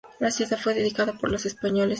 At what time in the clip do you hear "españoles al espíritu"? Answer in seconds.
1.45-1.79